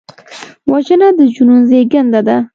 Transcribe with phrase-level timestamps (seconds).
[0.71, 2.37] وژنه د جنون زیږنده ده